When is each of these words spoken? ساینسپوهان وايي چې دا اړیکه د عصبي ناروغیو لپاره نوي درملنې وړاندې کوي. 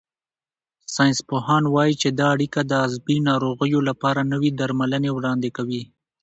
ساینسپوهان 0.95 1.63
وايي 1.73 1.93
چې 2.01 2.09
دا 2.19 2.25
اړیکه 2.35 2.59
د 2.65 2.71
عصبي 2.85 3.17
ناروغیو 3.29 3.79
لپاره 3.89 4.29
نوي 4.33 4.49
درملنې 4.59 5.11
وړاندې 5.13 5.49
کوي. 5.57 5.83